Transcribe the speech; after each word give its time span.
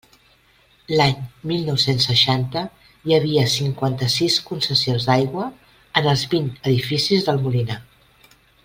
L'any 0.99 1.19
mil 1.51 1.67
nou-cents 1.71 2.07
seixanta 2.09 2.63
hi 3.11 3.15
havia 3.19 3.45
cinquanta-sis 3.57 4.39
concessions 4.49 5.07
d'aigua 5.11 5.47
en 6.03 6.11
els 6.15 6.25
vint 6.35 6.53
edificis 6.73 7.31
del 7.31 7.43
Molinar. 7.47 7.79